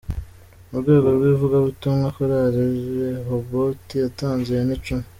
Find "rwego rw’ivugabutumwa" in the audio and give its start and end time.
0.83-2.07